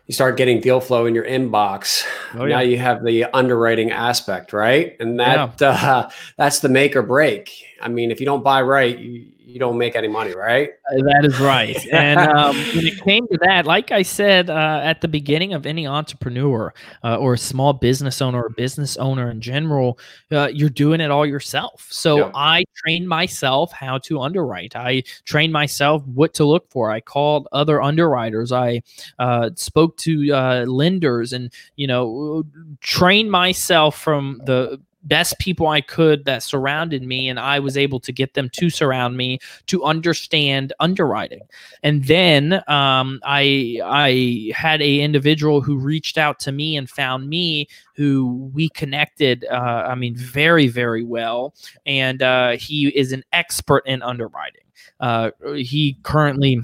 [0.08, 2.02] you start getting deal flow in your inbox.
[2.34, 4.96] Oh, now you have the underwriting aspect, right?
[4.98, 7.52] And that uh, that's the make or break.
[7.80, 10.70] I mean, if you don't buy right, you, you don't make any money, right?
[10.92, 11.74] Uh, That is right.
[11.90, 15.64] And um, when it came to that, like I said uh, at the beginning of
[15.64, 19.98] any entrepreneur uh, or a small business owner or business owner in general,
[20.30, 21.86] uh, you're doing it all yourself.
[21.90, 22.30] So Yeah.
[22.34, 24.76] I trained myself how to underwrite.
[24.76, 26.90] I trained myself what to look for.
[26.90, 28.52] I called other underwriters.
[28.52, 28.82] I
[29.18, 32.44] uh, spoke to uh, lenders and, you know,
[32.80, 38.00] trained myself from the best people I could that surrounded me, and I was able
[38.00, 41.40] to get them to surround me to understand underwriting.
[41.82, 47.28] And then um, I I had a individual who reached out to me and found
[47.28, 49.44] me, who we connected.
[49.50, 51.54] Uh, I mean, very very well,
[51.86, 54.62] and uh, he is an expert in underwriting.
[55.00, 56.60] Uh, he currently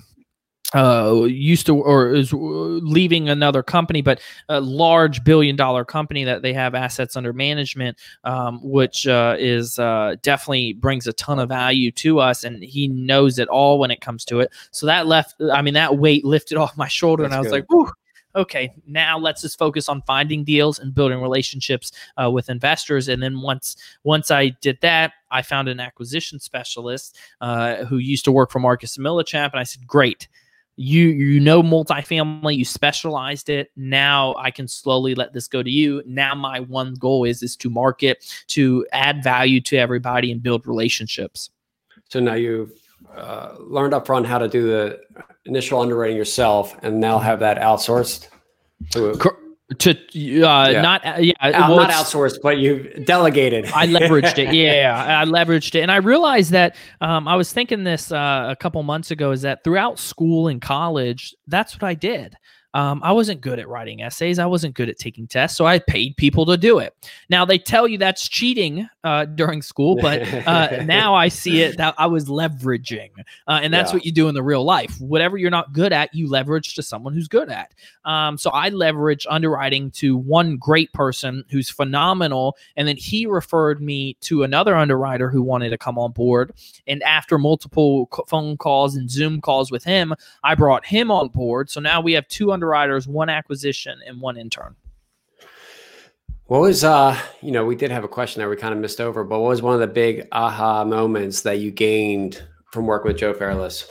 [0.75, 6.25] uh used to or is uh, leaving another company but a large billion dollar company
[6.25, 11.39] that they have assets under management um, which uh, is uh, definitely brings a ton
[11.39, 14.87] of value to us and he knows it all when it comes to it so
[14.87, 17.53] that left i mean that weight lifted off my shoulder and i was good.
[17.53, 17.91] like Whew,
[18.35, 23.23] okay now let's just focus on finding deals and building relationships uh, with investors and
[23.23, 28.33] then once once i did that i found an acquisition specialist uh, who used to
[28.33, 30.29] work for Marcus Millichap and i said great
[30.77, 35.71] you you know multifamily you specialized it now i can slowly let this go to
[35.71, 40.43] you now my one goal is is to market to add value to everybody and
[40.43, 41.51] build relationships
[42.09, 42.73] So now you've
[43.17, 45.01] uh, learned up front how to do the
[45.47, 48.29] initial underwriting yourself, and now have that outsourced.
[48.91, 49.39] To, Cor-
[49.79, 53.67] to uh not uh, yeah well, not outsourced, but you delegated.
[53.67, 54.55] I leveraged it.
[54.55, 58.57] Yeah, I leveraged it, and I realized that um, I was thinking this uh, a
[58.57, 59.33] couple months ago.
[59.33, 62.37] Is that throughout school and college, that's what I did.
[62.75, 64.39] Um, I wasn't good at writing essays.
[64.39, 66.95] I wasn't good at taking tests, so I paid people to do it.
[67.31, 71.77] Now they tell you that's cheating uh, during school, but uh, now I see it
[71.79, 73.11] that I was leveraging,
[73.47, 73.97] uh, and that's Yeah.
[73.97, 75.01] what you do in the real life.
[75.01, 77.73] Whatever you're not good at, you leverage to someone who's good at.
[78.05, 83.81] Um, so I leveraged underwriting to one great person who's phenomenal, and then he referred
[83.81, 86.53] me to another underwriter who wanted to come on board.
[86.87, 91.71] And after multiple phone calls and Zoom calls with him, I brought him on board.
[91.71, 94.75] So now we have two underwriters, one acquisition, and one intern.
[96.47, 99.01] What was uh you know, we did have a question that we kind of missed
[99.01, 103.09] over, but what was one of the big aha moments that you gained from working
[103.09, 103.87] with Joe Fairless?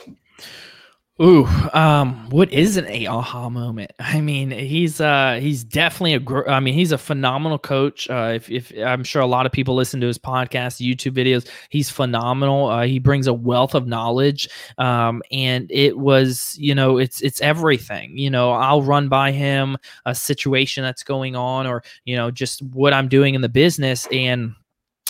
[1.22, 3.92] Ooh, um, what is an a aha moment?
[4.00, 8.10] I mean, he's uh he's definitely a gr- I mean, he's a phenomenal coach.
[8.10, 11.48] Uh, if if I'm sure a lot of people listen to his podcast, YouTube videos,
[11.68, 12.66] he's phenomenal.
[12.66, 14.48] Uh, he brings a wealth of knowledge.
[14.78, 18.18] Um, and it was, you know, it's it's everything.
[18.18, 22.60] You know, I'll run by him a situation that's going on, or you know, just
[22.62, 24.52] what I'm doing in the business, and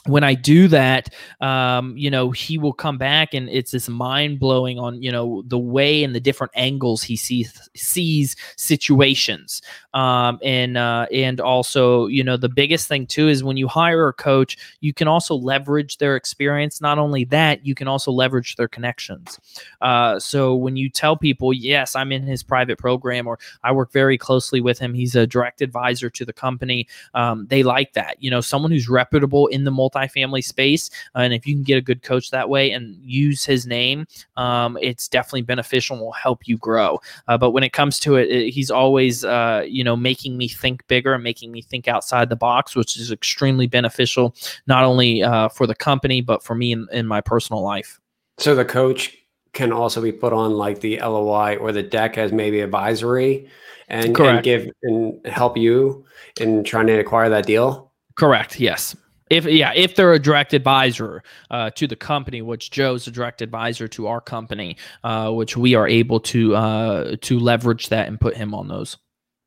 [0.07, 1.09] when I do that,
[1.41, 5.43] um, you know, he will come back and it's this mind blowing on, you know,
[5.47, 9.63] the way and the different angles he sees sees situations.
[9.95, 14.09] Um, and uh, and also, you know, the biggest thing too is when you hire
[14.09, 16.81] a coach, you can also leverage their experience.
[16.81, 19.39] Not only that, you can also leverage their connections.
[19.81, 23.91] Uh, so when you tell people, yes, I'm in his private program or I work
[23.93, 26.89] very closely with him, he's a direct advisor to the company.
[27.15, 28.23] Um, they like that.
[28.23, 30.91] You know, someone who's reputable in the multifamily space.
[31.15, 34.77] and if you can get a good coach that way and use his name, um,
[34.81, 37.01] it's definitely beneficial and will help you grow.
[37.29, 40.49] Uh, but when it comes to it, it- he's always, uh, you know, making me
[40.49, 44.35] think bigger and making me think outside the box, which is extremely beneficial,
[44.67, 48.01] not only uh, for the company, but for me in, in my personal life.
[48.39, 49.17] So the coach
[49.53, 53.49] can also be put on like the LOI or the deck as maybe advisory
[53.89, 56.05] and, and give and help you
[56.41, 57.93] in trying to acquire that deal.
[58.17, 58.59] Correct.
[58.59, 58.97] Yes.
[59.31, 63.41] If yeah, if they're a direct advisor uh, to the company, which Joe's a direct
[63.41, 68.21] advisor to our company, uh, which we are able to uh, to leverage that and
[68.21, 68.99] put him on those.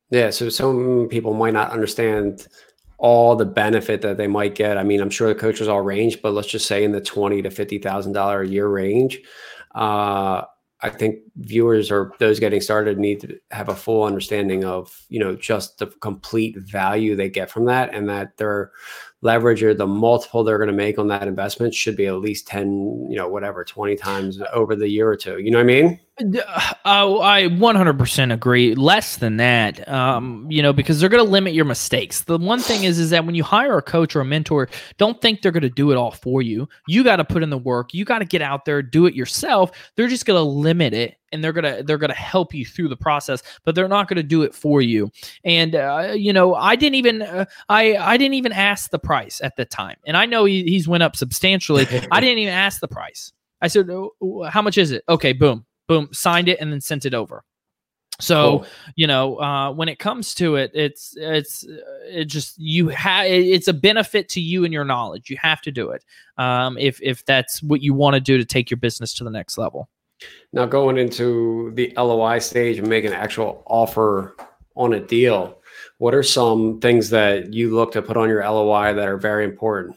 [0.10, 2.48] Yeah, so some people might not understand
[2.98, 4.78] all the benefit that they might get.
[4.78, 7.42] I mean, I'm sure the coaches all range, but let's just say in the twenty
[7.44, 9.20] to fifty thousand dollar a year range.
[9.76, 10.44] Uh,
[10.82, 15.20] I think viewers or those getting started need to have a full understanding of you
[15.20, 18.72] know just the complete value they get from that, and that their
[19.22, 22.48] leverage or the multiple they're going to make on that investment should be at least
[22.48, 25.40] ten, you know, whatever, twenty times over the year or two.
[25.40, 26.00] You know what I mean?
[26.20, 28.74] Uh, I 100% agree.
[28.74, 32.22] Less than that, um, you know, because they're going to limit your mistakes.
[32.22, 35.22] The one thing is, is that when you hire a coach or a mentor, don't
[35.22, 36.68] think they're going to do it all for you.
[36.88, 37.94] You got to put in the work.
[37.94, 39.72] You got to get out there, do it yourself.
[39.96, 42.98] They're just going to limit it, and they're gonna they're gonna help you through the
[42.98, 45.12] process, but they're not going to do it for you.
[45.44, 49.42] And uh, you know, I didn't even uh, I I didn't even ask the price
[49.44, 51.86] at the time, and I know he, he's went up substantially.
[52.12, 53.34] I didn't even ask the price.
[53.62, 55.04] I said, "Oh, oh, how much is it?
[55.10, 57.44] Okay, boom, boom, signed it and then sent it over.
[58.20, 58.68] So Cool.
[58.96, 61.78] you know, uh, when it comes to it, it's it's uh,
[62.08, 65.30] it just you have it's a benefit to you and your knowledge.
[65.30, 66.04] You have to do it
[66.38, 69.30] um, if if that's what you want to do to take your business to the
[69.30, 69.88] next level.
[70.52, 74.36] Now going into the LOI stage and making an actual offer
[74.76, 75.60] on a deal,
[76.00, 79.44] what are some things that you look to put on your LOI that are very
[79.46, 79.96] important?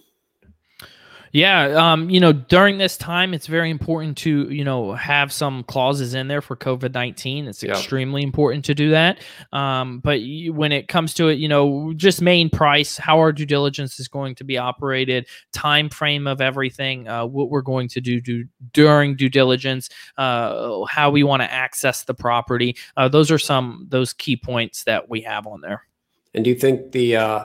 [1.32, 5.62] Yeah, um, you know, during this time, it's very important to you know have some
[5.62, 7.46] clauses in there for COVID nineteen.
[7.46, 7.70] It's Yeah.
[7.70, 9.20] extremely important to do that.
[9.52, 13.32] Um, but you, when it comes to it, you know, just main price, how our
[13.32, 17.88] due diligence is going to be operated, time frame of everything, uh, what we're going
[17.90, 22.76] to do, do during due diligence, uh, how we want to access the property.
[22.96, 25.84] Uh, those are some those key points that we have on there.
[26.34, 27.44] And do you think the uh,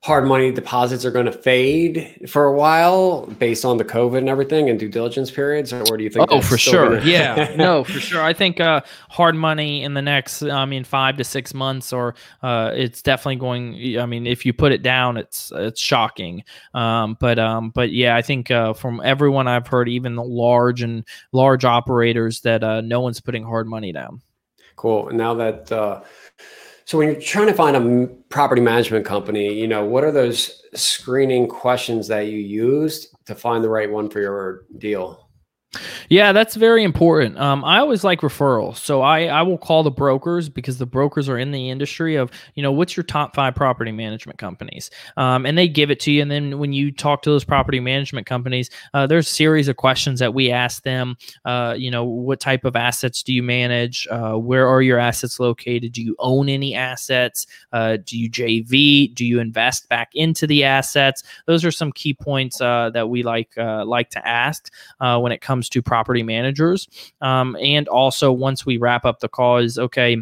[0.00, 4.28] hard money deposits are going to fade for a while based on the COVID and
[4.28, 6.30] everything and due diligence periods, or do you think?
[6.30, 6.90] Oh, for sure.
[6.96, 8.22] gonna- yeah, no, for sure.
[8.22, 12.14] I think uh, hard money in the next, I mean, five to six months, or
[12.42, 13.98] uh, it's definitely going.
[13.98, 16.44] I mean, if you put it down, it's it's shocking.
[16.74, 20.82] Um, but um, but yeah, I think uh, from everyone I've heard, even the large
[20.82, 24.22] and large operators, that uh, no one's putting hard money down.
[24.76, 25.08] Cool.
[25.08, 26.02] And now that, uh,
[26.88, 30.62] so when you're trying to find a property management company, you know, what are those
[30.72, 35.27] screening questions that you used to find the right one for your deal?
[36.08, 37.38] Yeah, that's very important.
[37.38, 41.28] Um, I always like referrals, so I I will call the brokers because the brokers
[41.28, 45.44] are in the industry of you know what's your top five property management companies, um,
[45.44, 46.22] and they give it to you.
[46.22, 49.76] And then when you talk to those property management companies, uh, there's a series of
[49.76, 51.16] questions that we ask them.
[51.44, 54.08] Uh, you know, what type of assets do you manage?
[54.10, 55.92] Uh, where are your assets located?
[55.92, 57.46] Do you own any assets?
[57.74, 59.14] Uh, do you JV?
[59.14, 61.22] Do you invest back into the assets?
[61.44, 65.42] Those are some key points uh, that we like uh, like to ask when it
[65.42, 66.88] comes to property managers.
[67.20, 70.16] Um, and also, once we wrap up the call, is okay.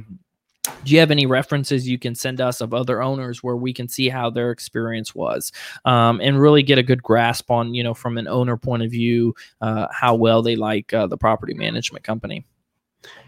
[0.84, 3.88] Do you have any references you can send us of other owners where we can
[3.88, 5.52] see how their experience was,
[5.84, 8.90] um, and really get a good grasp on, you know, from an owner point of
[8.90, 12.44] view, uh, how well they like uh, the property management company.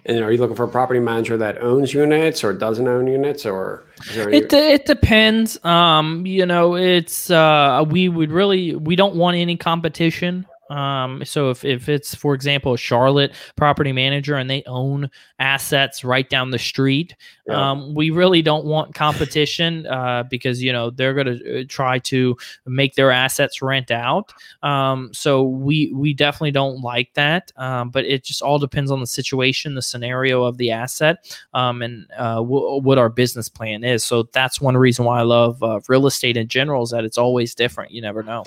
[0.06, 3.46] And are you looking for a property manager that owns units or doesn't own units
[3.46, 3.84] or
[4.16, 5.62] any- It it depends.
[5.64, 10.46] Um, you know, it's uh, we would really we don't want any competition.
[10.70, 16.04] Um, so if if it's for example a Charlotte property manager and they own assets
[16.04, 17.14] right down the street,
[17.46, 17.70] Yeah.
[17.70, 22.36] um, we really don't want competition uh, because you know they're going to try to
[22.66, 24.32] make their assets rent out.
[24.62, 27.50] Um, so we we definitely don't like that.
[27.56, 31.82] Um, but it just all depends on the situation, the scenario of the asset, um,
[31.82, 34.04] and uh, w- what our business plan is.
[34.04, 37.18] So that's one reason why I love uh, real estate in general is that it's
[37.18, 37.92] always different.
[37.92, 38.44] You never know.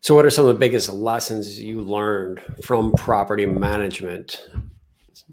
[0.00, 4.48] So what are some of the biggest lessons you learned from property management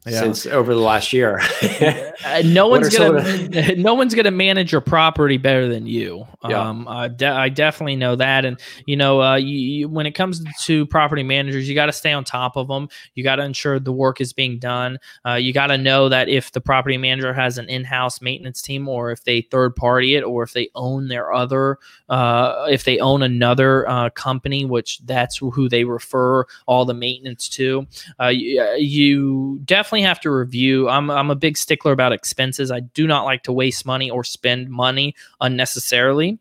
[0.05, 0.19] Yeah.
[0.19, 1.39] since over the last year?
[1.61, 6.25] Uh, no one's gonna no one's gonna manage your property better than you.
[6.47, 6.59] Yeah.
[6.59, 10.11] Um, I, de- I definitely know that, and you know, uh, you, you, when it
[10.11, 12.89] comes to property managers, you got to stay on top of them.
[13.13, 14.97] You got to ensure the work is being done.
[15.25, 18.89] Uh, you got to know that if the property manager has an in-house maintenance team,
[18.89, 21.77] or if they third party it, or if they own their other,
[22.09, 27.47] uh, if they own another uh, company, which that's who they refer all the maintenance
[27.47, 27.85] to
[28.19, 30.89] uh, you, you definitely have to review.
[30.89, 32.71] I'm, I'm a big stickler about expenses.
[32.71, 36.39] I do not like to waste money or spend money unnecessarily.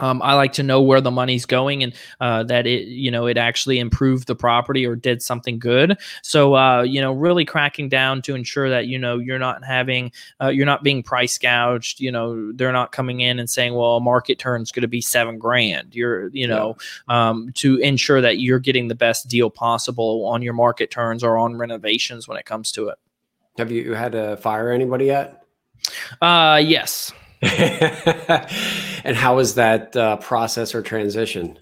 [0.00, 3.26] Um, I like to know where the money's going and uh, that it, you know,
[3.26, 5.98] it actually improved the property or did something good.
[6.22, 10.12] So, uh, you know, really cracking down to ensure that you know you're not having,
[10.40, 12.00] uh, you're not being price gouged.
[12.00, 15.00] You know, they're not coming in and saying, "Well, a market turn's going to be
[15.00, 16.76] seven grand." You're, you know,
[17.08, 21.36] um, to ensure that you're getting the best deal possible on your market turns or
[21.38, 22.98] on renovations when it comes to it.
[23.58, 25.42] Have you had to fire anybody yet?
[26.22, 27.12] Uh, yes.
[29.04, 31.58] and how was that uh, process or transition?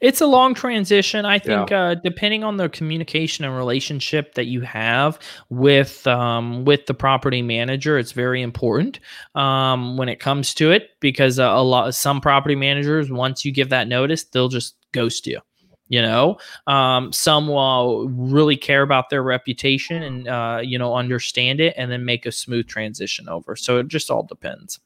[0.00, 1.24] It's a long transition.
[1.24, 5.18] I think, uh, depending on the communication and relationship that you have
[5.48, 9.00] with um, with the property manager, it's very important
[9.34, 13.52] um, when it comes to it because uh, a lot some property managers, once you
[13.52, 15.40] give that notice, they'll just ghost you.
[15.88, 21.60] You know, um, some will really care about their reputation and uh, you know understand
[21.60, 23.56] it, and then make a smooth transition over.
[23.56, 24.78] So it just all depends.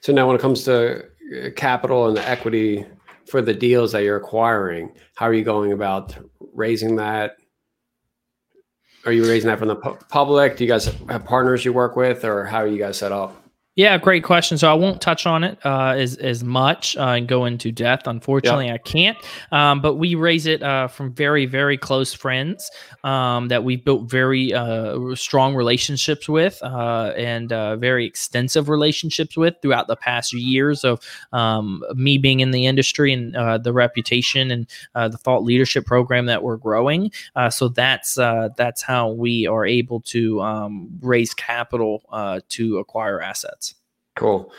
[0.00, 2.86] So now, when it comes to uh, capital and the equity
[3.26, 6.16] for the deals that you're acquiring, how are you going about
[6.52, 7.36] raising that?
[9.06, 10.56] Are you raising that from the pu- public?
[10.56, 13.43] Do you guys have partners you work with, or how are you guys set up?
[13.76, 14.56] Yeah, great question.
[14.56, 18.06] So I won't touch on it uh, as as much uh, and go into depth.
[18.06, 19.18] Unfortunately, I can't.
[19.50, 22.70] Um, but we raise it uh, from very very close friends
[23.02, 29.36] um, that we've built very uh, strong relationships with uh, and uh, very extensive relationships
[29.36, 31.00] with throughout the past years of
[31.32, 36.44] um, me being in the industry and the reputation and the thought leadership program that
[36.44, 37.10] we're growing.
[37.50, 42.04] so that's that's how we are able to um, raise capital
[42.48, 43.63] to acquire assets.
[44.16, 44.52] Cool.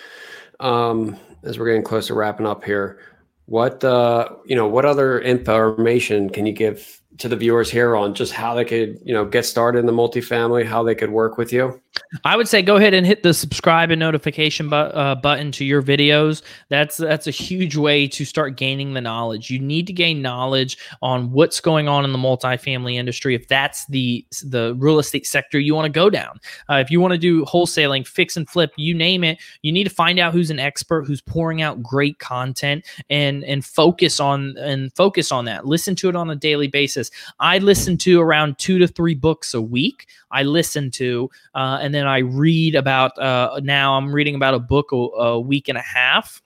[0.60, 3.00] Um, as we're getting close to wrapping up here,
[3.46, 8.14] what uh, you know, what other information can you give to the viewers here on
[8.14, 11.38] just how they could, you know, get started in the multifamily, how they could work
[11.38, 11.82] with you?
[12.24, 15.66] I would say go ahead and hit the subscribe and notification bu- uh, button to
[15.66, 16.42] your videos.
[16.70, 19.50] That's that's a huge way to start gaining the knowledge.
[19.50, 23.36] You need to gain knowledge on what's going on in the multifamily industry.
[23.36, 26.40] If that's the the real estate sector you want to go down,
[26.70, 29.86] uh, if you want to do wholesaling, fix and flip, you name it, you need
[29.86, 34.56] to find out who's an expert, who's pouring out great content, and and focus on
[34.58, 35.66] and focus on that.
[35.66, 37.12] Listen to it on a daily basis.
[37.40, 40.08] I listen to around two to three books a week.
[40.36, 43.18] I listen to, uh, and then I read about.
[43.18, 46.42] Uh, now I'm reading about a book a, a week and a half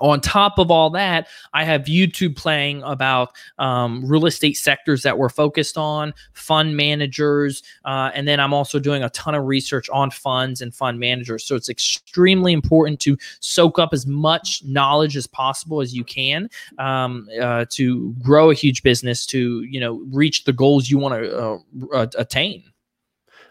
[0.00, 5.16] on top of all that, I have YouTube playing about um, real estate sectors that
[5.16, 9.88] we're focused on, fund managers, uh, and then I'm also doing a ton of research
[9.90, 11.44] on funds and fund managers.
[11.44, 16.48] So it's extremely important to soak up as much knowledge as possible as you can
[16.78, 21.14] um, uh, to grow a huge business to you know reach the goals you want
[21.14, 21.60] to
[21.92, 22.64] uh, attain.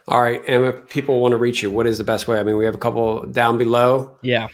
[0.07, 0.41] All right.
[0.47, 2.39] And if people want to reach you, what is the best way?
[2.39, 4.17] I mean, we have a couple down below.
[4.21, 4.49] Yeah.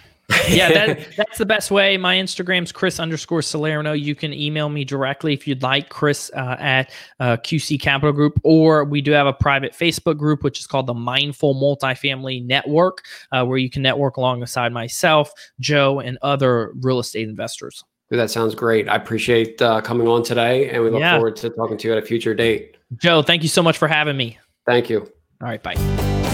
[0.48, 1.98] yeah, that, that's the best way.
[1.98, 3.94] My Instagram's Chris underscore Salerno.
[3.94, 8.40] You can email me directly if you'd like, Chris uh, at uh, QC Capital Group,
[8.44, 13.04] or we do have a private Facebook group, which is called the Mindful Multifamily Network,
[13.32, 17.84] uh, where you can network alongside myself, Joe, and other real estate investors.
[18.12, 18.88] That sounds great.
[18.88, 21.16] I appreciate uh, coming on today, and we look yeah.
[21.16, 22.78] forward to talking to you at a future date.
[22.98, 24.38] Joe, thank you so much for having me.
[24.66, 25.12] Thank you.
[25.42, 25.76] All right, bye.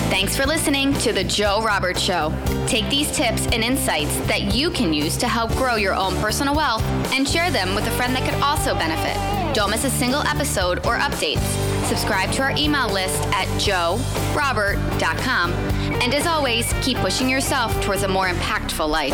[0.09, 2.33] Thanks for listening to The Joe Roberts Show.
[2.65, 6.55] Take these tips and insights that you can use to help grow your own personal
[6.55, 6.81] wealth
[7.13, 9.15] and share them with a friend that could also benefit.
[9.53, 11.45] Don't miss a single episode or updates.
[11.85, 15.53] Subscribe to our email list at joerobert.com.
[15.53, 19.13] And as always, keep pushing yourself towards a more impactful life.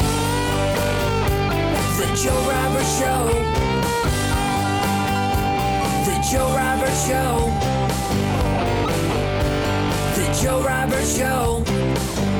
[1.97, 3.27] The Joe Roberts Show.
[6.05, 7.70] The Joe Roberts Show.
[10.33, 12.30] Joe Roberts Show.